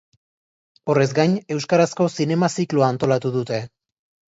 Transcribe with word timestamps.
Horrez 0.93 1.07
gain, 1.19 1.35
euskarazko 1.57 2.09
zinema 2.17 2.51
zikloa 2.57 2.91
antolatu 2.97 3.35
dute. 3.39 3.63